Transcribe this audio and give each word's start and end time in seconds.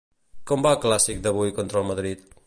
Com 0.51 0.63
va 0.67 0.71
el 0.77 0.79
clàssic 0.85 1.21
d'avui 1.27 1.53
contra 1.61 1.83
el 1.83 1.89
Madrid? 1.91 2.25